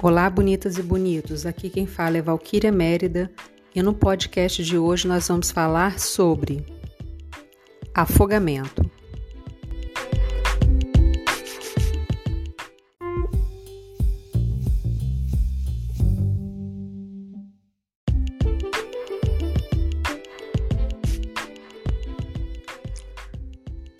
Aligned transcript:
Olá, 0.00 0.30
bonitas 0.30 0.78
e 0.78 0.82
bonitos. 0.82 1.44
Aqui 1.44 1.68
quem 1.68 1.84
fala 1.84 2.18
é 2.18 2.22
Valquíria 2.22 2.70
Mérida 2.70 3.28
e 3.74 3.82
no 3.82 3.92
podcast 3.92 4.62
de 4.62 4.78
hoje 4.78 5.08
nós 5.08 5.26
vamos 5.26 5.50
falar 5.50 5.98
sobre 5.98 6.64
afogamento. 7.92 8.88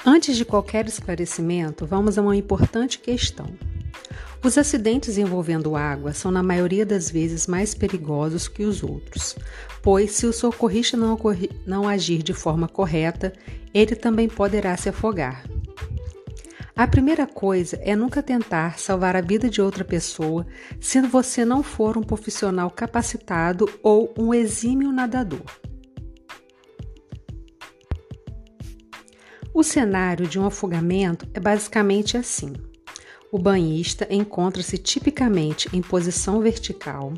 Antes 0.07 0.37
de 0.37 0.45
qualquer 0.45 0.87
esclarecimento, 0.87 1.85
vamos 1.85 2.17
a 2.17 2.23
uma 2.23 2.37
importante 2.37 3.01
questão. 3.01 3.49
Os 4.43 4.57
acidentes 4.57 5.19
envolvendo 5.19 5.75
água 5.75 6.15
são, 6.15 6.31
na 6.31 6.43
maioria 6.43 6.87
das 6.87 7.11
vezes, 7.11 7.47
mais 7.47 7.75
perigosos 7.75 8.47
que 8.47 8.65
os 8.65 8.83
outros, 8.83 9.37
pois, 9.83 10.13
se 10.13 10.27
o 10.27 10.33
socorrista 10.33 10.97
não, 10.97 11.19
não 11.67 11.89
agir 11.89 12.23
de 12.23 12.33
forma 12.33 12.69
correta, 12.69 13.33
ele 13.75 13.97
também 13.97 14.29
poderá 14.29 14.77
se 14.77 14.89
afogar. 14.89 15.45
A 16.79 16.87
primeira 16.87 17.27
coisa 17.27 17.77
é 17.83 17.97
nunca 17.97 18.23
tentar 18.23 18.79
salvar 18.79 19.17
a 19.17 19.21
vida 19.21 19.51
de 19.51 19.61
outra 19.61 19.85
pessoa 19.85 20.47
se 20.81 21.01
você 21.01 21.45
não 21.45 21.61
for 21.61 21.99
um 21.99 22.03
profissional 22.05 22.71
capacitado 22.71 23.69
ou 23.83 24.15
um 24.17 24.33
exímio 24.33 24.93
nadador. 24.93 25.43
O 29.53 29.65
cenário 29.65 30.29
de 30.29 30.39
um 30.39 30.47
afogamento 30.47 31.29
é 31.35 31.41
basicamente 31.41 32.17
assim. 32.17 32.53
O 33.31 33.39
banhista 33.39 34.07
encontra-se 34.11 34.79
tipicamente 34.79 35.69
em 35.73 35.83
posição 35.83 36.41
vertical, 36.41 37.13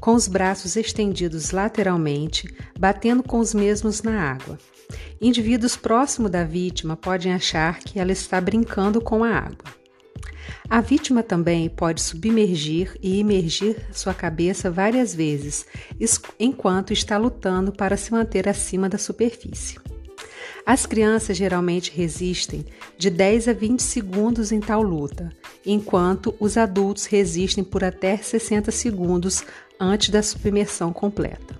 com 0.00 0.14
os 0.14 0.26
braços 0.26 0.74
estendidos 0.74 1.50
lateralmente, 1.50 2.48
batendo 2.78 3.22
com 3.22 3.38
os 3.38 3.52
mesmos 3.52 4.02
na 4.02 4.32
água. 4.32 4.58
Indivíduos 5.20 5.76
próximos 5.76 6.30
da 6.30 6.44
vítima 6.44 6.96
podem 6.96 7.34
achar 7.34 7.78
que 7.78 7.98
ela 8.00 8.10
está 8.10 8.40
brincando 8.40 9.02
com 9.02 9.22
a 9.22 9.36
água. 9.36 9.80
A 10.68 10.80
vítima 10.80 11.22
também 11.22 11.68
pode 11.68 12.00
submergir 12.00 12.96
e 13.02 13.18
imergir 13.18 13.76
sua 13.92 14.14
cabeça 14.14 14.70
várias 14.70 15.14
vezes, 15.14 15.66
enquanto 16.38 16.92
está 16.92 17.18
lutando 17.18 17.70
para 17.70 17.96
se 17.96 18.12
manter 18.12 18.48
acima 18.48 18.88
da 18.88 18.96
superfície. 18.96 19.89
As 20.64 20.86
crianças 20.86 21.36
geralmente 21.36 21.90
resistem 21.90 22.64
de 22.96 23.10
10 23.10 23.48
a 23.48 23.52
20 23.52 23.82
segundos 23.82 24.52
em 24.52 24.60
tal 24.60 24.82
luta, 24.82 25.32
enquanto 25.64 26.34
os 26.38 26.56
adultos 26.56 27.06
resistem 27.06 27.64
por 27.64 27.82
até 27.82 28.16
60 28.16 28.70
segundos 28.70 29.42
antes 29.78 30.10
da 30.10 30.22
submersão 30.22 30.92
completa. 30.92 31.58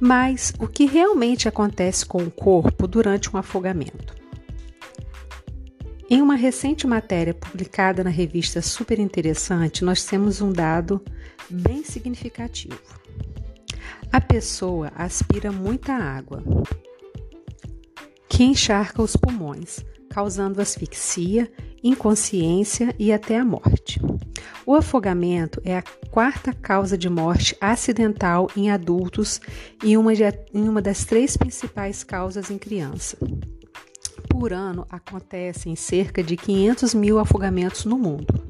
Mas 0.00 0.52
o 0.58 0.66
que 0.66 0.84
realmente 0.84 1.48
acontece 1.48 2.04
com 2.04 2.24
o 2.24 2.30
corpo 2.30 2.88
durante 2.88 3.34
um 3.34 3.38
afogamento? 3.38 4.21
Em 6.12 6.20
uma 6.20 6.34
recente 6.34 6.86
matéria 6.86 7.32
publicada 7.32 8.04
na 8.04 8.10
revista 8.10 8.60
Super 8.60 8.98
Interessante, 8.98 9.82
nós 9.82 10.04
temos 10.04 10.42
um 10.42 10.52
dado 10.52 11.02
bem 11.48 11.82
significativo. 11.82 12.78
A 14.12 14.20
pessoa 14.20 14.92
aspira 14.94 15.50
muita 15.50 15.94
água, 15.94 16.44
que 18.28 18.44
encharca 18.44 19.00
os 19.00 19.16
pulmões, 19.16 19.82
causando 20.10 20.60
asfixia, 20.60 21.50
inconsciência 21.82 22.94
e 22.98 23.10
até 23.10 23.38
a 23.38 23.44
morte. 23.44 23.98
O 24.66 24.74
afogamento 24.74 25.62
é 25.64 25.78
a 25.78 25.82
quarta 26.10 26.52
causa 26.52 26.98
de 26.98 27.08
morte 27.08 27.56
acidental 27.58 28.50
em 28.54 28.70
adultos 28.70 29.40
e 29.82 29.96
uma, 29.96 30.14
de, 30.14 30.24
uma 30.52 30.82
das 30.82 31.06
três 31.06 31.38
principais 31.38 32.04
causas 32.04 32.50
em 32.50 32.58
criança 32.58 33.16
por 34.42 34.52
ano 34.52 34.84
acontecem 34.90 35.76
cerca 35.76 36.20
de 36.20 36.36
500 36.36 36.94
mil 36.94 37.20
afogamentos 37.20 37.84
no 37.84 37.96
mundo. 37.96 38.42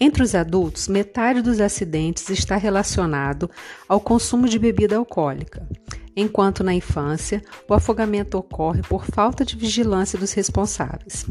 Entre 0.00 0.22
os 0.22 0.34
adultos, 0.34 0.88
metade 0.88 1.42
dos 1.42 1.60
acidentes 1.60 2.30
está 2.30 2.56
relacionado 2.56 3.50
ao 3.86 4.00
consumo 4.00 4.48
de 4.48 4.58
bebida 4.58 4.96
alcoólica, 4.96 5.68
enquanto 6.16 6.64
na 6.64 6.72
infância 6.72 7.42
o 7.68 7.74
afogamento 7.74 8.38
ocorre 8.38 8.80
por 8.80 9.04
falta 9.04 9.44
de 9.44 9.58
vigilância 9.58 10.18
dos 10.18 10.32
responsáveis. 10.32 11.26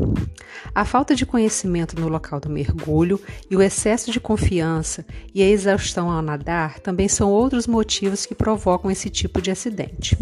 A 0.75 0.85
falta 0.85 1.15
de 1.15 1.25
conhecimento 1.25 1.99
no 1.99 2.07
local 2.07 2.39
do 2.39 2.51
mergulho 2.51 3.19
e 3.49 3.57
o 3.57 3.61
excesso 3.63 4.11
de 4.11 4.19
confiança 4.19 5.03
e 5.33 5.41
a 5.41 5.49
exaustão 5.49 6.11
ao 6.11 6.21
nadar 6.21 6.77
também 6.77 7.07
são 7.07 7.31
outros 7.31 7.65
motivos 7.65 8.23
que 8.23 8.35
provocam 8.35 8.91
esse 8.91 9.09
tipo 9.09 9.41
de 9.41 9.49
acidente. 9.49 10.15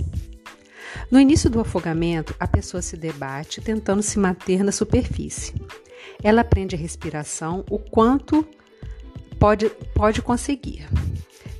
No 1.09 1.19
início 1.19 1.50
do 1.50 1.59
afogamento, 1.59 2.35
a 2.40 2.47
pessoa 2.47 2.81
se 2.81 2.96
debate 2.96 3.62
tentando 3.62 4.02
se 4.02 4.18
manter 4.19 4.63
na 4.63 4.72
superfície. 4.72 5.53
Ela 6.24 6.41
aprende 6.41 6.75
a 6.75 6.79
respiração 6.79 7.63
o 7.69 7.78
quanto 7.78 8.47
pode, 9.40 9.69
pode 9.94 10.22
conseguir. 10.22 10.88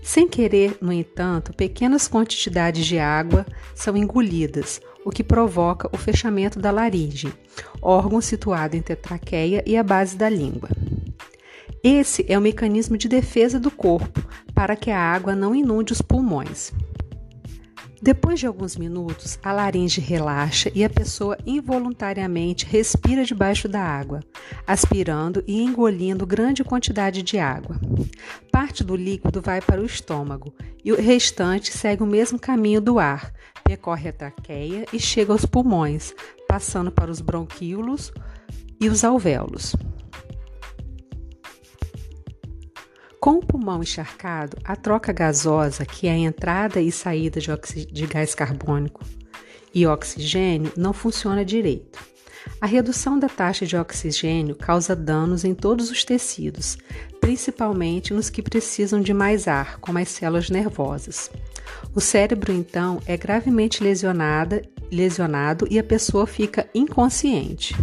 Sem 0.04 0.28
querer, 0.28 0.78
no 0.82 0.92
entanto, 0.92 1.54
pequenas 1.54 2.08
quantidades 2.08 2.86
de 2.86 2.98
água 2.98 3.46
são 3.76 3.96
engolidas, 3.96 4.82
o 5.06 5.12
que 5.12 5.24
provoca 5.24 5.90
o 5.92 5.98
fechamento 5.98 6.60
da 6.60 6.72
laringe, 6.72 7.34
órgão 7.82 8.20
situado 8.20 8.76
entre 8.76 8.94
a 8.94 8.98
traqueia 8.98 9.64
e 9.66 9.78
a 9.78 9.84
base 9.84 10.16
da 10.18 10.28
língua. 10.28 10.70
Esse 11.84 12.26
é 12.28 12.38
o 12.38 12.42
mecanismo 12.42 12.98
de 12.98 13.08
defesa 13.08 13.60
do 13.60 13.72
corpo 13.72 14.22
para 14.54 14.76
que 14.76 14.92
a 14.92 15.00
água 15.00 15.36
não 15.36 15.56
inunde 15.56 15.94
os 15.94 16.02
pulmões. 16.02 16.72
Depois 18.04 18.40
de 18.40 18.48
alguns 18.48 18.76
minutos, 18.76 19.38
a 19.44 19.52
laringe 19.52 20.02
relaxa 20.02 20.72
e 20.74 20.84
a 20.84 20.90
pessoa 20.90 21.38
involuntariamente 21.46 22.66
respira 22.66 23.24
debaixo 23.24 23.68
da 23.68 23.80
água, 23.80 24.22
aspirando 24.66 25.44
e 25.46 25.62
engolindo 25.62 26.26
grande 26.26 26.64
quantidade 26.64 27.22
de 27.22 27.38
água. 27.38 27.80
Parte 28.52 28.84
do 28.84 28.96
líquido 28.96 29.40
vai 29.40 29.62
para 29.62 29.80
o 29.80 29.86
estômago 29.86 30.52
e 30.84 30.92
o 30.92 31.00
restante 31.00 31.72
segue 31.72 32.02
o 32.02 32.08
mesmo 32.08 32.40
caminho 32.40 32.82
do 32.82 32.98
ar, 32.98 33.32
percorre 33.64 34.10
a 34.10 34.14
traqueia 34.14 34.84
e 34.92 35.00
chega 35.00 35.32
aos 35.32 35.46
pulmões, 35.46 36.12
passando 36.48 36.92
para 36.92 37.12
os 37.12 37.22
bronquíolos 37.22 38.12
e 38.80 38.90
os 38.90 39.04
alvéolos. 39.04 39.76
Com 43.22 43.34
o 43.34 43.46
pulmão 43.46 43.84
encharcado, 43.84 44.58
a 44.64 44.76
troca 44.76 45.14
gasosa, 45.14 45.86
que 45.86 46.08
é 46.08 46.12
a 46.12 46.18
entrada 46.18 46.82
e 46.82 46.92
saída 46.92 47.40
de, 47.40 47.52
de 47.86 48.08
gás 48.08 48.34
carbônico 48.34 49.06
e 49.72 49.86
oxigênio, 49.86 50.74
não 50.76 50.92
funciona 50.92 51.46
direito. 51.46 52.00
A 52.60 52.66
redução 52.66 53.20
da 53.20 53.30
taxa 53.30 53.64
de 53.64 53.78
oxigênio 53.78 54.56
causa 54.56 54.96
danos 54.96 55.46
em 55.46 55.54
todos 55.54 55.92
os 55.92 56.04
tecidos, 56.04 56.80
principalmente 57.20 58.12
nos 58.12 58.28
que 58.28 58.42
precisam 58.42 59.00
de 59.00 59.14
mais 59.14 59.48
ar, 59.48 59.78
como 59.78 60.00
as 60.00 60.10
células 60.10 60.50
nervosas. 60.50 61.30
O 61.94 62.02
cérebro, 62.02 62.52
então, 62.52 63.00
é 63.06 63.16
gravemente 63.16 63.84
lesionada, 63.84 64.64
lesionado 64.92 65.68
e 65.70 65.78
a 65.78 65.84
pessoa 65.84 66.26
fica 66.26 66.68
inconsciente. 66.74 67.76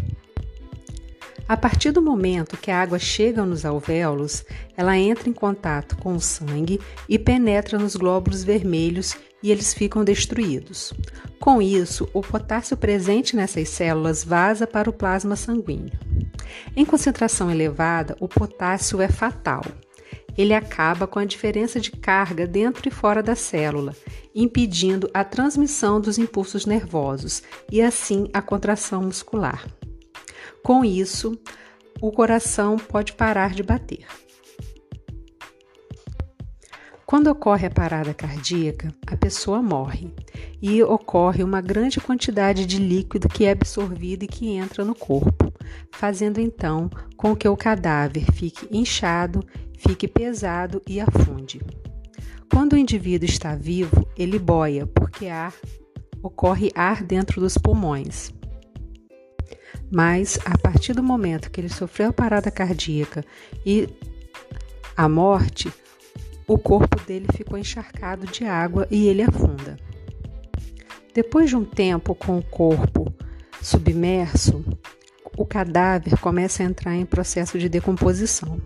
A 1.48 1.56
partir 1.56 1.92
do 1.92 2.02
momento 2.02 2.58
que 2.58 2.70
a 2.70 2.78
água 2.78 2.98
chega 2.98 3.42
nos 3.42 3.64
alvéolos, 3.64 4.44
ela 4.76 4.98
entra 4.98 5.30
em 5.30 5.32
contato 5.32 5.96
com 5.96 6.14
o 6.14 6.20
sangue 6.20 6.78
e 7.08 7.18
penetra 7.18 7.78
nos 7.78 7.96
glóbulos 7.96 8.44
vermelhos 8.44 9.16
e 9.42 9.50
eles 9.50 9.72
ficam 9.72 10.04
destruídos. 10.04 10.92
Com 11.40 11.62
isso, 11.62 12.06
o 12.12 12.20
potássio 12.20 12.76
presente 12.76 13.34
nessas 13.34 13.70
células 13.70 14.22
vaza 14.22 14.66
para 14.66 14.90
o 14.90 14.92
plasma 14.92 15.36
sanguíneo. 15.36 15.98
Em 16.76 16.84
concentração 16.84 17.50
elevada, 17.50 18.14
o 18.20 18.28
potássio 18.28 19.00
é 19.00 19.08
fatal. 19.08 19.64
Ele 20.36 20.52
acaba 20.52 21.06
com 21.06 21.18
a 21.18 21.24
diferença 21.24 21.80
de 21.80 21.92
carga 21.92 22.46
dentro 22.46 22.86
e 22.86 22.90
fora 22.90 23.22
da 23.22 23.34
célula, 23.34 23.96
impedindo 24.34 25.08
a 25.14 25.24
transmissão 25.24 25.98
dos 25.98 26.18
impulsos 26.18 26.66
nervosos 26.66 27.42
e 27.72 27.80
assim 27.80 28.28
a 28.34 28.42
contração 28.42 29.02
muscular. 29.02 29.66
Com 30.62 30.84
isso, 30.84 31.38
o 32.00 32.12
coração 32.12 32.76
pode 32.76 33.12
parar 33.12 33.54
de 33.54 33.62
bater. 33.62 34.06
Quando 37.08 37.28
ocorre 37.28 37.66
a 37.66 37.70
parada 37.70 38.12
cardíaca, 38.12 38.94
a 39.06 39.16
pessoa 39.16 39.62
morre 39.62 40.12
e 40.60 40.82
ocorre 40.82 41.42
uma 41.42 41.62
grande 41.62 41.98
quantidade 42.00 42.66
de 42.66 42.76
líquido 42.78 43.30
que 43.30 43.46
é 43.46 43.52
absorvido 43.52 44.24
e 44.24 44.28
que 44.28 44.50
entra 44.50 44.84
no 44.84 44.94
corpo, 44.94 45.50
fazendo 45.90 46.38
então 46.38 46.90
com 47.16 47.34
que 47.34 47.48
o 47.48 47.56
cadáver 47.56 48.30
fique 48.32 48.68
inchado, 48.70 49.42
fique 49.78 50.06
pesado 50.06 50.82
e 50.86 51.00
afunde. 51.00 51.62
Quando 52.52 52.74
o 52.74 52.78
indivíduo 52.78 53.26
está 53.26 53.54
vivo, 53.54 54.06
ele 54.14 54.38
boia, 54.38 54.86
porque 54.86 55.28
ar, 55.28 55.54
ocorre 56.22 56.70
ar 56.74 57.02
dentro 57.02 57.40
dos 57.40 57.56
pulmões. 57.56 58.34
Mas, 59.90 60.38
a 60.44 60.56
partir 60.58 60.92
do 60.92 61.02
momento 61.02 61.50
que 61.50 61.60
ele 61.60 61.68
sofreu 61.68 62.10
a 62.10 62.12
parada 62.12 62.50
cardíaca 62.50 63.24
e 63.64 63.88
a 64.96 65.08
morte, 65.08 65.72
o 66.46 66.58
corpo 66.58 67.00
dele 67.04 67.26
ficou 67.34 67.58
encharcado 67.58 68.26
de 68.26 68.44
água 68.44 68.86
e 68.90 69.06
ele 69.06 69.22
afunda. 69.22 69.78
Depois 71.14 71.48
de 71.48 71.56
um 71.56 71.64
tempo 71.64 72.14
com 72.14 72.38
o 72.38 72.42
corpo 72.42 73.12
submerso, 73.62 74.64
o 75.36 75.44
cadáver 75.44 76.18
começa 76.18 76.62
a 76.62 76.66
entrar 76.66 76.94
em 76.96 77.06
processo 77.06 77.58
de 77.58 77.68
decomposição. 77.68 78.60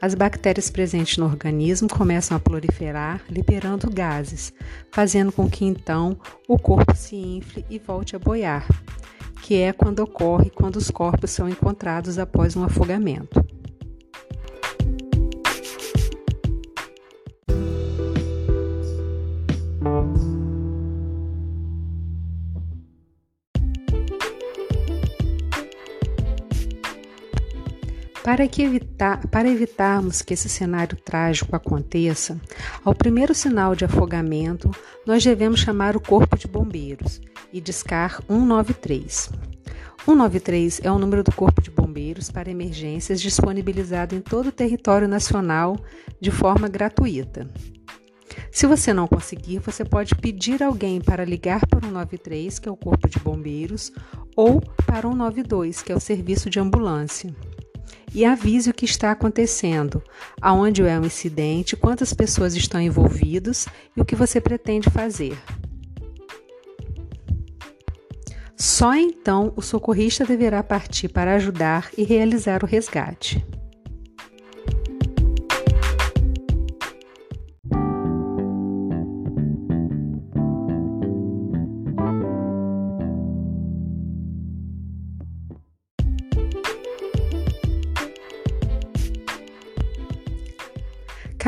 As 0.00 0.14
bactérias 0.14 0.70
presentes 0.70 1.16
no 1.18 1.24
organismo 1.24 1.88
começam 1.88 2.36
a 2.36 2.40
proliferar, 2.40 3.22
liberando 3.30 3.90
gases, 3.90 4.52
fazendo 4.90 5.32
com 5.32 5.48
que 5.48 5.64
então 5.64 6.18
o 6.46 6.58
corpo 6.58 6.94
se 6.94 7.16
infle 7.16 7.64
e 7.70 7.78
volte 7.78 8.14
a 8.14 8.18
boiar, 8.18 8.66
que 9.46 9.54
é 9.62 9.72
quando 9.72 10.00
ocorre 10.00 10.50
quando 10.50 10.74
os 10.74 10.90
corpos 10.90 11.30
são 11.30 11.48
encontrados 11.48 12.18
após 12.18 12.56
um 12.56 12.64
afogamento. 12.64 13.40
Para, 28.24 28.48
que 28.48 28.62
evitar, 28.62 29.28
para 29.28 29.48
evitarmos 29.48 30.22
que 30.22 30.34
esse 30.34 30.48
cenário 30.48 30.96
trágico 30.96 31.54
aconteça, 31.54 32.40
ao 32.84 32.92
primeiro 32.92 33.32
sinal 33.32 33.76
de 33.76 33.84
afogamento, 33.84 34.72
nós 35.06 35.22
devemos 35.22 35.60
chamar 35.60 35.96
o 35.96 36.00
Corpo 36.00 36.36
de 36.36 36.48
Bombeiros 36.48 37.20
e 37.52 37.60
discar 37.60 38.22
193. 38.28 39.30
193 40.04 40.80
é 40.84 40.90
o 40.90 40.98
número 40.98 41.24
do 41.24 41.32
Corpo 41.32 41.60
de 41.60 41.70
Bombeiros 41.70 42.30
para 42.30 42.50
emergências 42.50 43.20
disponibilizado 43.20 44.14
em 44.14 44.20
todo 44.20 44.48
o 44.48 44.52
território 44.52 45.08
nacional 45.08 45.76
de 46.20 46.30
forma 46.30 46.68
gratuita. 46.68 47.48
Se 48.50 48.66
você 48.66 48.92
não 48.92 49.08
conseguir, 49.08 49.58
você 49.58 49.84
pode 49.84 50.14
pedir 50.14 50.62
alguém 50.62 51.00
para 51.00 51.24
ligar 51.24 51.66
para 51.66 51.78
o 51.78 51.82
193, 51.82 52.58
que 52.58 52.68
é 52.68 52.72
o 52.72 52.76
Corpo 52.76 53.08
de 53.08 53.18
Bombeiros, 53.18 53.90
ou 54.36 54.60
para 54.86 55.08
o 55.08 55.12
192, 55.12 55.82
que 55.82 55.92
é 55.92 55.96
o 55.96 56.00
Serviço 56.00 56.48
de 56.48 56.60
Ambulância 56.60 57.34
e 58.14 58.24
avise 58.24 58.70
o 58.70 58.74
que 58.74 58.86
está 58.86 59.10
acontecendo, 59.10 60.02
aonde 60.40 60.82
é 60.82 60.98
o 60.98 61.04
incidente, 61.04 61.76
quantas 61.76 62.14
pessoas 62.14 62.54
estão 62.54 62.80
envolvidas 62.80 63.66
e 63.94 64.00
o 64.00 64.04
que 64.04 64.16
você 64.16 64.40
pretende 64.40 64.88
fazer. 64.88 65.36
Só 68.56 68.94
então 68.94 69.52
o 69.54 69.60
socorrista 69.60 70.24
deverá 70.24 70.62
partir 70.62 71.08
para 71.08 71.34
ajudar 71.34 71.90
e 71.96 72.04
realizar 72.04 72.64
o 72.64 72.66
resgate. 72.66 73.44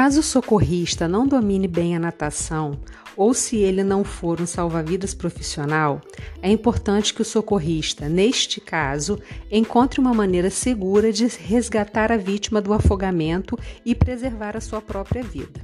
Caso 0.08 0.20
o 0.20 0.22
socorrista 0.22 1.06
não 1.06 1.26
domine 1.26 1.68
bem 1.68 1.94
a 1.94 2.00
natação, 2.00 2.80
ou 3.14 3.34
se 3.34 3.58
ele 3.58 3.84
não 3.84 4.02
for 4.02 4.40
um 4.40 4.46
salva-vidas 4.46 5.12
profissional, 5.12 6.00
é 6.40 6.50
importante 6.50 7.12
que 7.12 7.20
o 7.20 7.24
socorrista, 7.26 8.08
neste 8.08 8.58
caso, 8.58 9.20
encontre 9.50 10.00
uma 10.00 10.14
maneira 10.14 10.48
segura 10.48 11.12
de 11.12 11.26
resgatar 11.26 12.10
a 12.10 12.16
vítima 12.16 12.58
do 12.58 12.72
afogamento 12.72 13.58
e 13.84 13.94
preservar 13.94 14.56
a 14.56 14.62
sua 14.62 14.80
própria 14.80 15.22
vida. 15.22 15.60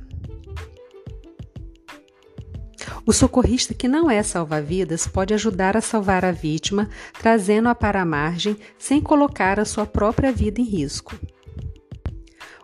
O 3.06 3.14
socorrista 3.14 3.73
que 3.73 3.88
não 3.88 4.11
é 4.11 4.23
salva-vidas 4.23 5.06
pode 5.06 5.32
ajudar 5.32 5.75
a 5.75 5.81
salvar 5.81 6.23
a 6.23 6.32
vítima, 6.32 6.90
trazendo-a 7.19 7.75
para 7.75 8.02
a 8.02 8.05
margem 8.05 8.58
sem 8.79 9.00
colocar 9.00 9.58
a 9.58 9.64
sua 9.64 9.87
própria 9.87 10.31
vida 10.31 10.61
em 10.61 10.64
risco. 10.64 11.19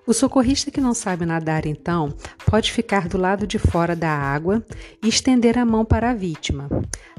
O 0.06 0.14
socorrista 0.14 0.70
que 0.70 0.81
não 0.81 0.94
sabe 0.94 1.26
nadar, 1.26 1.67
então, 1.67 2.14
pode 2.47 2.73
ficar 2.73 3.06
do 3.06 3.19
lado 3.19 3.47
de 3.47 3.58
fora 3.58 3.94
da 3.94 4.11
água 4.11 4.64
e 5.02 5.08
estender 5.08 5.58
a 5.58 5.64
mão 5.64 5.85
para 5.85 6.11
a 6.11 6.14
vítima. 6.14 6.69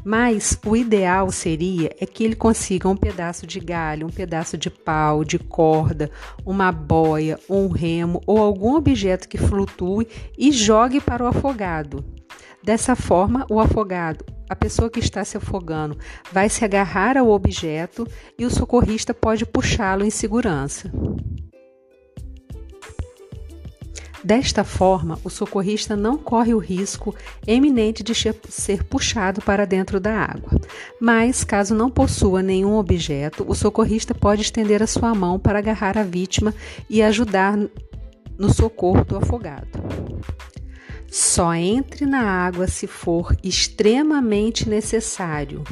Mas 0.04 0.60
o 0.66 0.76
ideal 0.76 1.32
seria 1.32 1.96
é 2.00 2.06
que 2.06 2.24
ele 2.24 2.36
consiga 2.36 2.90
um 2.90 2.96
pedaço 2.98 3.46
de 3.46 3.60
galho, 3.60 4.08
um 4.08 4.10
pedaço 4.10 4.58
de 4.58 4.70
pau, 4.70 5.24
de 5.24 5.38
corda, 5.38 6.10
uma 6.44 6.72
boia, 6.72 7.40
um 7.48 7.68
remo 7.68 8.22
ou 8.26 8.40
algum 8.40 8.76
objeto 8.76 9.30
que 9.30 9.38
flutue 9.38 10.08
e 10.38 10.52
jogue 10.52 11.00
para 11.00 11.24
o 11.24 11.28
afogado. 11.28 12.04
Dessa 12.64 12.96
forma, 12.96 13.46
o 13.50 13.60
afogado, 13.60 14.26
a 14.50 14.56
pessoa 14.56 14.90
que 14.90 15.00
está 15.00 15.24
se 15.24 15.38
afogando, 15.38 15.98
vai 16.32 16.50
se 16.50 16.66
agarrar 16.66 17.16
ao 17.18 17.30
objeto 17.30 18.08
e 18.38 18.46
o 18.46 18.52
socorrista 18.52 19.14
pode 19.14 19.46
puxá-lo 19.46 20.04
em 20.04 20.10
segurança. 20.10 20.92
Desta 24.24 24.64
forma, 24.64 25.18
o 25.24 25.30
socorrista 25.30 25.96
não 25.96 26.16
corre 26.16 26.54
o 26.54 26.60
risco 26.60 27.16
eminente 27.48 28.04
de 28.04 28.14
ser 28.14 28.84
puxado 28.84 29.42
para 29.42 29.66
dentro 29.66 30.00
da 30.00 30.14
água. 30.14 30.62
Mas, 31.00 31.44
caso 31.44 31.74
não 31.74 31.90
possua 31.90 32.44
nenhum 32.44 32.76
objeto, 32.76 33.44
o 33.48 33.56
socorrista 33.56 34.14
pode 34.14 34.44
estender 34.44 34.84
a 34.84 34.88
sua 34.88 35.16
mão 35.16 35.40
para 35.40 35.58
agarrar 35.58 35.98
a 35.98 36.04
vítima 36.04 36.54
e 36.88 37.02
ajudar 37.02 37.58
no 38.38 38.54
socorro 38.54 39.04
do 39.04 39.18
afogado. 39.18 39.68
Só 41.10 41.54
entre 41.56 42.06
na 42.06 42.22
água 42.22 42.68
se 42.68 42.88
for 42.88 43.36
extremamente 43.44 44.70
necessário. 44.70 45.64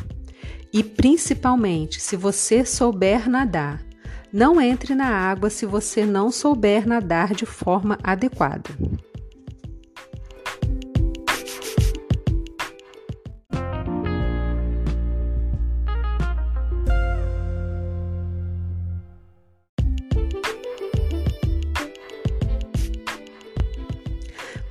E 0.73 0.83
principalmente 0.83 2.01
se 2.01 2.15
você 2.15 2.65
souber 2.65 3.29
nadar. 3.29 3.88
Não 4.31 4.61
entre 4.61 4.93
na 4.93 5.07
água 5.07 5.49
se 5.49 5.65
você 5.65 6.05
não 6.05 6.31
souber 6.31 6.87
nadar 6.87 7.33
de 7.33 7.47
forma 7.47 7.97
adequada. 8.03 8.69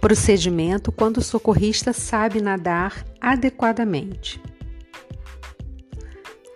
Procedimento 0.00 0.92
quando 0.92 1.18
o 1.18 1.22
socorrista 1.22 1.92
sabe 1.92 2.40
nadar 2.40 3.04
adequadamente. 3.20 4.40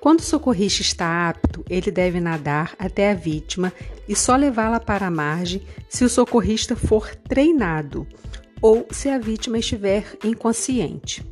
Quando 0.03 0.19
o 0.19 0.25
socorrista 0.25 0.83
está 0.83 1.29
apto, 1.29 1.65
ele 1.71 1.89
deve 1.89 2.19
nadar 2.19 2.75
até 2.77 3.13
a 3.13 3.15
vítima 3.15 3.73
e 4.09 4.17
só 4.17 4.35
levá-la 4.35 4.81
para 4.81 5.07
a 5.07 5.11
margem 5.13 5.63
se 5.89 6.05
o 6.05 6.09
socorrista 6.09 6.75
for 6.75 7.15
treinado 7.15 8.05
ou 8.61 8.85
se 8.91 9.09
a 9.09 9.17
vítima 9.17 9.61
estiver 9.61 10.19
inconsciente. 10.25 11.25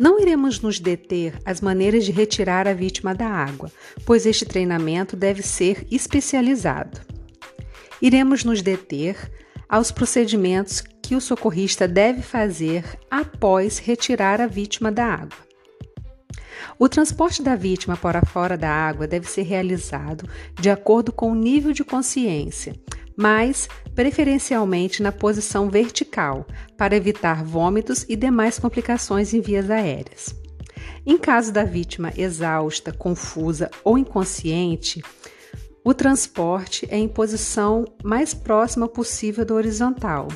Não 0.00 0.18
iremos 0.18 0.60
nos 0.60 0.80
deter 0.80 1.38
às 1.44 1.60
maneiras 1.60 2.04
de 2.04 2.10
retirar 2.10 2.66
a 2.66 2.74
vítima 2.74 3.14
da 3.14 3.28
água, 3.28 3.70
pois 4.04 4.26
este 4.26 4.44
treinamento 4.44 5.14
deve 5.14 5.40
ser 5.40 5.86
especializado. 5.88 7.00
Iremos 8.00 8.42
nos 8.42 8.62
deter 8.62 9.30
aos 9.68 9.92
procedimentos 9.92 10.82
que 11.00 11.14
o 11.14 11.20
socorrista 11.20 11.86
deve 11.86 12.20
fazer 12.20 12.84
após 13.08 13.78
retirar 13.78 14.40
a 14.40 14.48
vítima 14.48 14.90
da 14.90 15.04
água. 15.04 15.51
O 16.78 16.88
transporte 16.88 17.42
da 17.42 17.54
vítima 17.54 17.96
para 17.96 18.24
fora 18.24 18.56
da 18.56 18.70
água 18.70 19.06
deve 19.06 19.28
ser 19.28 19.42
realizado 19.42 20.28
de 20.58 20.70
acordo 20.70 21.12
com 21.12 21.30
o 21.30 21.34
nível 21.34 21.72
de 21.72 21.84
consciência, 21.84 22.74
mas 23.16 23.68
preferencialmente 23.94 25.02
na 25.02 25.12
posição 25.12 25.68
vertical, 25.68 26.46
para 26.76 26.96
evitar 26.96 27.44
vômitos 27.44 28.04
e 28.08 28.16
demais 28.16 28.58
complicações 28.58 29.34
em 29.34 29.40
vias 29.40 29.70
aéreas. 29.70 30.34
Em 31.04 31.18
caso 31.18 31.52
da 31.52 31.64
vítima 31.64 32.12
exausta, 32.16 32.92
confusa 32.92 33.70
ou 33.84 33.98
inconsciente, 33.98 35.02
o 35.84 35.92
transporte 35.92 36.86
é 36.88 36.96
em 36.96 37.08
posição 37.08 37.84
mais 38.04 38.32
próxima 38.32 38.86
possível 38.86 39.44
do 39.44 39.54
horizontal, 39.54 40.28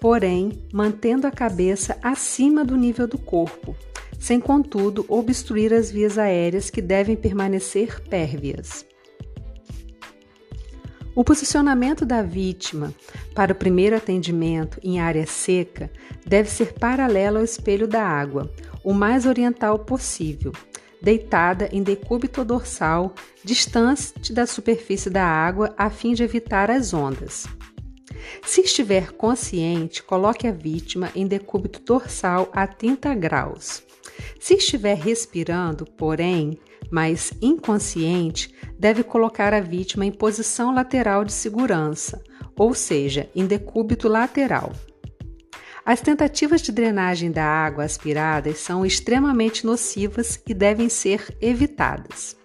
porém 0.00 0.66
mantendo 0.72 1.26
a 1.26 1.30
cabeça 1.30 1.98
acima 2.02 2.64
do 2.64 2.74
nível 2.74 3.06
do 3.06 3.18
corpo, 3.18 3.76
sem 4.24 4.40
contudo 4.40 5.04
obstruir 5.06 5.74
as 5.74 5.90
vias 5.90 6.16
aéreas 6.16 6.70
que 6.70 6.80
devem 6.80 7.14
permanecer 7.14 8.00
pérvias. 8.08 8.86
O 11.14 11.22
posicionamento 11.22 12.06
da 12.06 12.22
vítima 12.22 12.94
para 13.34 13.52
o 13.52 13.54
primeiro 13.54 13.94
atendimento 13.94 14.80
em 14.82 14.98
área 14.98 15.26
seca 15.26 15.90
deve 16.26 16.48
ser 16.48 16.72
paralelo 16.72 17.36
ao 17.36 17.44
espelho 17.44 17.86
da 17.86 18.02
água, 18.02 18.50
o 18.82 18.94
mais 18.94 19.26
oriental 19.26 19.80
possível, 19.80 20.52
deitada 21.02 21.68
em 21.70 21.82
decúbito 21.82 22.42
dorsal, 22.46 23.14
distante 23.44 24.32
da 24.32 24.46
superfície 24.46 25.10
da 25.10 25.26
água 25.26 25.74
a 25.76 25.90
fim 25.90 26.14
de 26.14 26.22
evitar 26.22 26.70
as 26.70 26.94
ondas. 26.94 27.46
Se 28.42 28.62
estiver 28.62 29.12
consciente, 29.12 30.02
coloque 30.02 30.48
a 30.48 30.50
vítima 30.50 31.10
em 31.14 31.26
decúbito 31.26 31.78
dorsal 31.80 32.48
a 32.54 32.66
30 32.66 33.14
graus. 33.16 33.84
Se 34.38 34.54
estiver 34.54 34.96
respirando, 34.96 35.84
porém, 35.84 36.58
mas 36.90 37.32
inconsciente, 37.40 38.54
deve 38.78 39.02
colocar 39.02 39.52
a 39.52 39.60
vítima 39.60 40.04
em 40.04 40.12
posição 40.12 40.74
lateral 40.74 41.24
de 41.24 41.32
segurança, 41.32 42.22
ou 42.56 42.74
seja, 42.74 43.28
em 43.34 43.46
decúbito 43.46 44.08
lateral. 44.08 44.72
As 45.84 46.00
tentativas 46.00 46.62
de 46.62 46.72
drenagem 46.72 47.30
da 47.30 47.44
água 47.44 47.84
aspiradas 47.84 48.58
são 48.58 48.86
extremamente 48.86 49.66
nocivas 49.66 50.40
e 50.48 50.54
devem 50.54 50.88
ser 50.88 51.36
evitadas. 51.40 52.36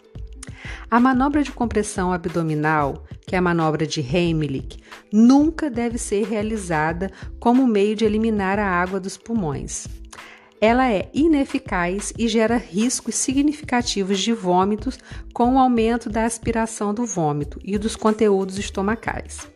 A 0.92 1.00
manobra 1.00 1.42
de 1.42 1.52
compressão 1.52 2.12
abdominal, 2.12 3.06
que 3.26 3.36
é 3.36 3.38
a 3.38 3.42
manobra 3.42 3.86
de 3.86 4.02
Heimlich, 4.02 4.80
nunca 5.14 5.70
deve 5.70 5.98
ser 5.98 6.26
realizada 6.26 7.12
como 7.40 7.66
meio 7.68 7.96
de 7.96 8.04
eliminar 8.04 8.60
a 8.60 8.68
água 8.68 9.00
dos 9.00 9.16
pulmões 9.16 9.88
ela 10.62 10.92
é 10.92 11.10
ineficaz 11.14 12.12
e 12.18 12.28
gera 12.28 12.58
riscos 12.58 13.16
significativos 13.16 14.20
de 14.20 14.34
vômitos 14.34 15.00
com 15.34 15.56
o 15.56 15.60
aumento 15.60 16.10
da 16.10 16.26
aspiração 16.26 16.94
do 16.94 17.06
vômito 17.06 17.60
e 17.64 17.78
dos 17.78 17.96
conteúdos 17.96 18.58
estomacais. 18.58 19.48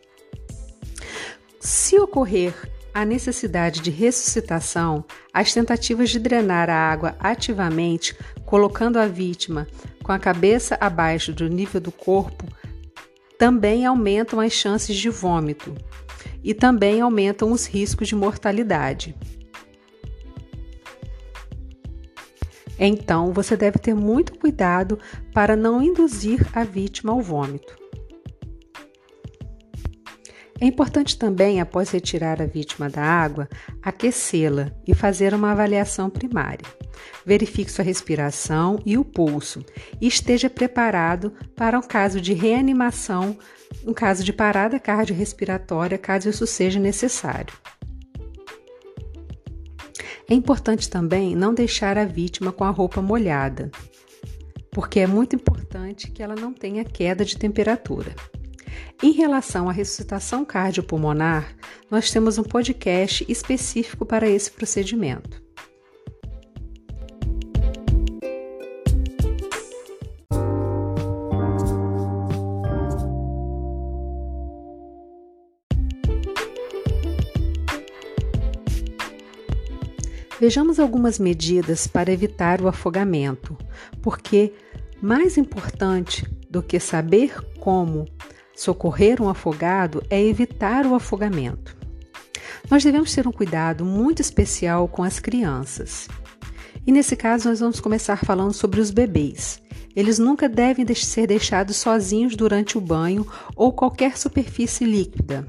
Se 1.60 1.98
ocorrer 1.98 2.54
a 2.94 3.04
necessidade 3.04 3.80
de 3.80 3.90
ressuscitação, 3.90 5.04
as 5.32 5.52
tentativas 5.52 6.10
de 6.10 6.18
drenar 6.18 6.70
a 6.70 6.76
água 6.76 7.16
ativamente, 7.18 8.16
colocando 8.46 8.98
a 8.98 9.06
vítima 9.06 9.66
com 10.02 10.12
a 10.12 10.18
cabeça 10.18 10.78
abaixo 10.80 11.32
do 11.32 11.48
nível 11.48 11.80
do 11.80 11.90
corpo, 11.90 12.46
também 13.36 13.84
aumentam 13.84 14.38
as 14.40 14.52
chances 14.52 14.96
de 14.96 15.10
vômito 15.10 15.74
e 16.42 16.54
também 16.54 17.00
aumentam 17.00 17.50
os 17.50 17.66
riscos 17.66 18.06
de 18.06 18.14
mortalidade. 18.14 19.14
Então, 22.78 23.32
você 23.32 23.56
deve 23.56 23.78
ter 23.78 23.94
muito 23.94 24.38
cuidado 24.38 24.98
para 25.32 25.54
não 25.54 25.82
induzir 25.82 26.46
a 26.52 26.64
vítima 26.64 27.12
ao 27.12 27.20
vômito. 27.20 27.84
É 30.60 30.66
importante 30.66 31.18
também, 31.18 31.60
após 31.60 31.90
retirar 31.90 32.40
a 32.40 32.46
vítima 32.46 32.88
da 32.88 33.02
água, 33.02 33.48
aquecê-la 33.82 34.70
e 34.86 34.94
fazer 34.94 35.34
uma 35.34 35.50
avaliação 35.50 36.08
primária. 36.08 36.64
Verifique 37.26 37.70
sua 37.70 37.84
respiração 37.84 38.78
e 38.86 38.96
o 38.96 39.04
pulso 39.04 39.64
e 40.00 40.06
esteja 40.06 40.48
preparado 40.48 41.32
para 41.56 41.78
um 41.78 41.82
caso 41.82 42.20
de 42.20 42.32
reanimação, 42.32 43.36
um 43.84 43.92
caso 43.92 44.22
de 44.22 44.32
parada 44.32 44.78
cardiorrespiratória, 44.78 45.98
caso 45.98 46.28
isso 46.28 46.46
seja 46.46 46.78
necessário. 46.78 47.52
É 50.28 50.34
importante 50.34 50.88
também 50.88 51.36
não 51.36 51.52
deixar 51.52 51.98
a 51.98 52.04
vítima 52.04 52.50
com 52.50 52.64
a 52.64 52.70
roupa 52.70 53.02
molhada, 53.02 53.70
porque 54.70 55.00
é 55.00 55.06
muito 55.06 55.36
importante 55.36 56.10
que 56.10 56.22
ela 56.22 56.34
não 56.34 56.52
tenha 56.52 56.84
queda 56.84 57.24
de 57.24 57.36
temperatura. 57.36 58.14
Em 59.02 59.12
relação 59.12 59.68
à 59.68 59.72
ressuscitação 59.72 60.44
cardiopulmonar, 60.44 61.54
nós 61.90 62.10
temos 62.10 62.38
um 62.38 62.42
podcast 62.42 63.24
específico 63.28 64.06
para 64.06 64.28
esse 64.28 64.50
procedimento. 64.50 65.43
Vejamos 80.44 80.78
algumas 80.78 81.18
medidas 81.18 81.86
para 81.86 82.12
evitar 82.12 82.60
o 82.60 82.68
afogamento, 82.68 83.56
porque 84.02 84.52
mais 85.00 85.38
importante 85.38 86.30
do 86.50 86.62
que 86.62 86.78
saber 86.78 87.40
como 87.58 88.04
socorrer 88.54 89.22
um 89.22 89.30
afogado 89.30 90.02
é 90.10 90.22
evitar 90.22 90.84
o 90.84 90.94
afogamento. 90.94 91.74
Nós 92.70 92.84
devemos 92.84 93.10
ter 93.14 93.26
um 93.26 93.32
cuidado 93.32 93.86
muito 93.86 94.20
especial 94.20 94.86
com 94.86 95.02
as 95.02 95.18
crianças. 95.18 96.08
E 96.86 96.92
nesse 96.92 97.16
caso, 97.16 97.48
nós 97.48 97.60
vamos 97.60 97.80
começar 97.80 98.24
falando 98.24 98.52
sobre 98.52 98.80
os 98.80 98.90
bebês. 98.90 99.62
Eles 99.96 100.18
nunca 100.18 100.48
devem 100.48 100.84
ser 100.94 101.26
deixados 101.26 101.76
sozinhos 101.76 102.34
durante 102.34 102.76
o 102.76 102.80
banho 102.80 103.26
ou 103.54 103.72
qualquer 103.72 104.18
superfície 104.18 104.84
líquida. 104.84 105.46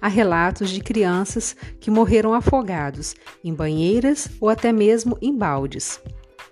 Há 0.00 0.08
relatos 0.08 0.70
de 0.70 0.80
crianças 0.80 1.56
que 1.80 1.90
morreram 1.90 2.34
afogados 2.34 3.14
em 3.42 3.54
banheiras 3.54 4.28
ou 4.40 4.48
até 4.48 4.70
mesmo 4.70 5.16
em 5.20 5.36
baldes. 5.36 5.98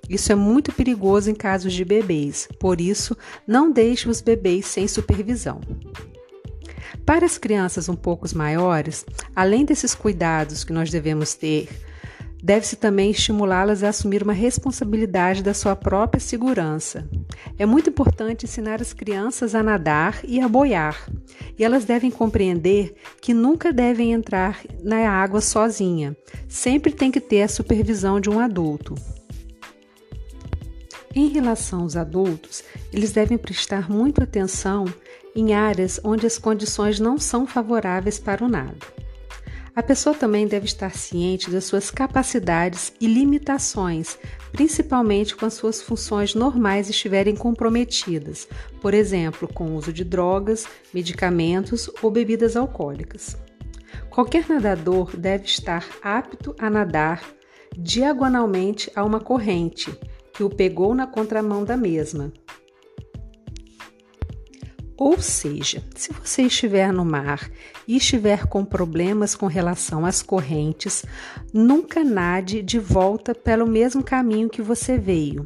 Isso 0.08 0.32
é 0.32 0.34
muito 0.34 0.72
perigoso 0.72 1.30
em 1.30 1.34
casos 1.34 1.72
de 1.72 1.84
bebês, 1.84 2.48
por 2.58 2.80
isso, 2.80 3.16
não 3.46 3.70
deixe 3.70 4.08
os 4.08 4.20
bebês 4.20 4.66
sem 4.66 4.86
supervisão. 4.86 5.60
Para 7.06 7.24
as 7.24 7.38
crianças 7.38 7.88
um 7.88 7.96
pouco 7.96 8.26
maiores, 8.34 9.04
além 9.34 9.64
desses 9.64 9.94
cuidados 9.94 10.64
que 10.64 10.72
nós 10.72 10.90
devemos 10.90 11.34
ter 11.34 11.68
Deve-se 12.44 12.76
também 12.76 13.10
estimulá-las 13.10 13.82
a 13.82 13.88
assumir 13.88 14.22
uma 14.22 14.34
responsabilidade 14.34 15.42
da 15.42 15.54
sua 15.54 15.74
própria 15.74 16.20
segurança. 16.20 17.08
É 17.58 17.64
muito 17.64 17.88
importante 17.88 18.44
ensinar 18.44 18.82
as 18.82 18.92
crianças 18.92 19.54
a 19.54 19.62
nadar 19.62 20.20
e 20.22 20.38
a 20.38 20.46
boiar, 20.46 21.08
e 21.58 21.64
elas 21.64 21.86
devem 21.86 22.10
compreender 22.10 22.96
que 23.22 23.32
nunca 23.32 23.72
devem 23.72 24.12
entrar 24.12 24.60
na 24.82 25.08
água 25.08 25.40
sozinha, 25.40 26.14
sempre 26.46 26.92
tem 26.92 27.10
que 27.10 27.18
ter 27.18 27.40
a 27.40 27.48
supervisão 27.48 28.20
de 28.20 28.28
um 28.28 28.38
adulto. 28.38 28.94
Em 31.14 31.28
relação 31.28 31.80
aos 31.80 31.96
adultos, 31.96 32.62
eles 32.92 33.10
devem 33.10 33.38
prestar 33.38 33.90
muita 33.90 34.24
atenção 34.24 34.84
em 35.34 35.54
áreas 35.54 35.98
onde 36.04 36.26
as 36.26 36.36
condições 36.36 37.00
não 37.00 37.16
são 37.16 37.46
favoráveis 37.46 38.18
para 38.18 38.44
o 38.44 38.48
nado. 38.50 39.03
A 39.76 39.82
pessoa 39.82 40.14
também 40.14 40.46
deve 40.46 40.66
estar 40.66 40.96
ciente 40.96 41.50
das 41.50 41.64
suas 41.64 41.90
capacidades 41.90 42.92
e 43.00 43.08
limitações, 43.08 44.16
principalmente 44.52 45.34
quando 45.34 45.50
suas 45.50 45.82
funções 45.82 46.32
normais 46.32 46.88
estiverem 46.88 47.34
comprometidas, 47.34 48.46
por 48.80 48.94
exemplo, 48.94 49.48
com 49.52 49.66
o 49.66 49.74
uso 49.74 49.92
de 49.92 50.04
drogas, 50.04 50.68
medicamentos 50.92 51.90
ou 52.00 52.08
bebidas 52.08 52.56
alcoólicas. 52.56 53.36
Qualquer 54.10 54.48
nadador 54.48 55.16
deve 55.16 55.46
estar 55.46 55.84
apto 56.00 56.54
a 56.56 56.70
nadar 56.70 57.24
diagonalmente 57.76 58.92
a 58.94 59.02
uma 59.02 59.18
corrente 59.18 59.90
que 60.32 60.44
o 60.44 60.50
pegou 60.50 60.94
na 60.94 61.08
contramão 61.08 61.64
da 61.64 61.76
mesma. 61.76 62.32
Ou 64.96 65.18
seja, 65.18 65.82
se 65.96 66.12
você 66.12 66.42
estiver 66.42 66.92
no 66.92 67.04
mar 67.04 67.50
e 67.86 67.96
estiver 67.96 68.46
com 68.46 68.64
problemas 68.64 69.34
com 69.34 69.46
relação 69.46 70.06
às 70.06 70.22
correntes, 70.22 71.04
nunca 71.52 72.04
nade 72.04 72.62
de 72.62 72.78
volta 72.78 73.34
pelo 73.34 73.66
mesmo 73.66 74.04
caminho 74.04 74.48
que 74.48 74.62
você 74.62 74.96
veio. 74.96 75.44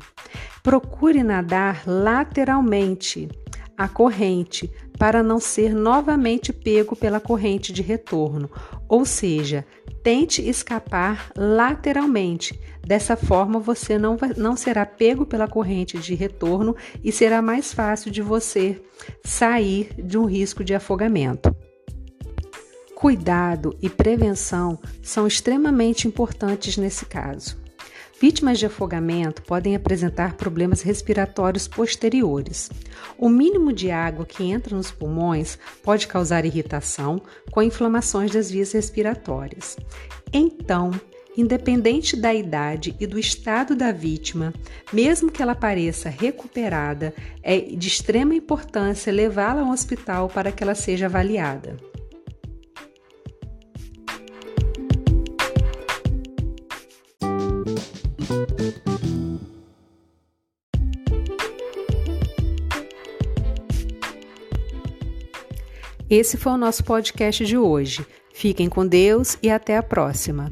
Procure 0.63 1.23
nadar 1.23 1.83
lateralmente 1.87 3.29
a 3.77 3.89
corrente 3.89 4.71
para 4.99 5.23
não 5.23 5.39
ser 5.39 5.75
novamente 5.75 6.53
pego 6.53 6.97
pela 6.97 7.21
corrente 7.21 7.73
de 7.73 7.83
retorno, 7.83 8.51
ou 8.89 9.05
seja, 9.05 9.65
tente 10.03 10.47
escapar 10.47 11.31
lateralmente. 11.37 12.59
Dessa 12.85 13.17
forma, 13.17 13.59
você 13.61 13.99
não, 13.99 14.17
vai, 14.17 14.33
não 14.37 14.57
será 14.57 14.85
pego 14.87 15.27
pela 15.27 15.47
corrente 15.47 15.99
de 15.99 16.15
retorno 16.15 16.75
e 17.05 17.13
será 17.13 17.43
mais 17.43 17.73
fácil 17.73 18.11
de 18.11 18.23
você 18.23 18.81
sair 19.23 19.91
de 19.99 20.19
um 20.19 20.25
risco 20.25 20.65
de 20.65 20.75
afogamento. 20.75 21.55
Cuidado 22.95 23.77
e 23.81 23.89
prevenção 23.89 24.79
são 25.03 25.27
extremamente 25.27 26.09
importantes 26.09 26.77
nesse 26.77 27.07
caso. 27.07 27.68
Vítimas 28.21 28.59
de 28.59 28.67
afogamento 28.67 29.43
podem 29.43 29.77
apresentar 29.77 30.35
problemas 30.35 30.83
respiratórios 30.83 31.69
posteriores. 31.69 32.69
O 33.17 33.29
mínimo 33.29 33.73
de 33.73 33.93
água 33.93 34.27
que 34.27 34.43
entra 34.43 34.77
nos 34.77 34.91
pulmões 34.91 35.57
pode 35.85 36.09
causar 36.09 36.45
irritação 36.45 37.23
com 37.53 37.63
inflamações 37.63 38.33
das 38.33 38.51
vias 38.51 38.73
respiratórias. 38.73 39.77
Então, 40.33 40.91
independente 41.37 42.17
da 42.17 42.35
idade 42.35 42.97
e 42.99 43.07
do 43.07 43.21
estado 43.21 43.77
da 43.77 43.93
vítima, 43.93 44.53
mesmo 44.93 45.31
que 45.31 45.41
ela 45.41 45.55
pareça 45.55 46.09
recuperada, 46.09 47.15
é 47.41 47.61
de 47.61 47.87
extrema 47.87 48.35
importância 48.35 49.13
levá-la 49.13 49.63
ao 49.63 49.71
hospital 49.71 50.29
para 50.29 50.51
que 50.51 50.65
ela 50.65 50.75
seja 50.75 51.07
avaliada. 51.07 51.77
Esse 66.11 66.39
foi 66.39 66.53
o 66.53 66.57
nosso 66.57 66.83
podcast 66.85 67.45
de 67.45 67.59
hoje. 67.59 68.07
Fiquem 68.33 68.69
com 68.69 68.87
Deus 68.87 69.37
e 69.43 69.51
até 69.51 69.77
a 69.77 69.83
próxima. 69.83 70.51